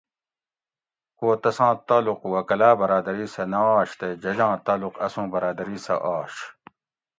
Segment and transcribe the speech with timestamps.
[1.17, 6.33] کو تساں تعلق وکلأ برادری سہ نہ آش تے ججاں تعلق اسوں برادری سہ آش